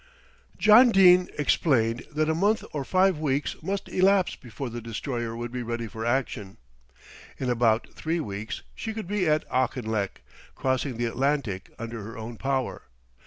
[0.57, 5.51] John Dene explained that a month or five weeks must elapse before the Destroyer would
[5.51, 6.57] be ready for action.
[7.37, 10.21] In about three weeks she could be at Auchinlech,
[10.55, 12.81] crossing the Atlantic under her own power.